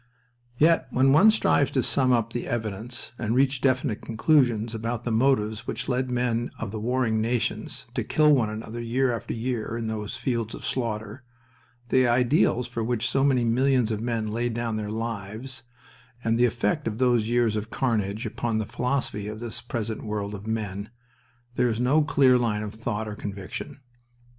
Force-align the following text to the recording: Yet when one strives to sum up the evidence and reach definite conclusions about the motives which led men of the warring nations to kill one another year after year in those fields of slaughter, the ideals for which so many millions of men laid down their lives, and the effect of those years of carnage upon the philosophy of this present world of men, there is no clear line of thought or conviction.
Yet 0.57 0.87
when 0.89 1.11
one 1.11 1.29
strives 1.29 1.69
to 1.69 1.83
sum 1.83 2.11
up 2.11 2.33
the 2.33 2.47
evidence 2.47 3.11
and 3.19 3.35
reach 3.35 3.61
definite 3.61 4.01
conclusions 4.01 4.73
about 4.73 5.03
the 5.03 5.11
motives 5.11 5.67
which 5.67 5.87
led 5.87 6.09
men 6.09 6.49
of 6.57 6.71
the 6.71 6.79
warring 6.79 7.21
nations 7.21 7.85
to 7.93 8.03
kill 8.03 8.33
one 8.33 8.49
another 8.49 8.81
year 8.81 9.15
after 9.15 9.35
year 9.35 9.77
in 9.77 9.85
those 9.85 10.17
fields 10.17 10.55
of 10.55 10.65
slaughter, 10.65 11.23
the 11.89 12.07
ideals 12.07 12.67
for 12.67 12.83
which 12.83 13.07
so 13.07 13.23
many 13.23 13.45
millions 13.45 13.91
of 13.91 14.01
men 14.01 14.25
laid 14.25 14.55
down 14.55 14.75
their 14.75 14.89
lives, 14.89 15.61
and 16.23 16.35
the 16.39 16.45
effect 16.45 16.87
of 16.87 16.97
those 16.97 17.29
years 17.29 17.55
of 17.55 17.69
carnage 17.69 18.25
upon 18.25 18.57
the 18.57 18.65
philosophy 18.65 19.27
of 19.27 19.39
this 19.39 19.61
present 19.61 20.03
world 20.03 20.33
of 20.33 20.47
men, 20.47 20.89
there 21.53 21.69
is 21.69 21.79
no 21.79 22.01
clear 22.01 22.39
line 22.39 22.63
of 22.63 22.73
thought 22.73 23.07
or 23.07 23.13
conviction. 23.13 23.79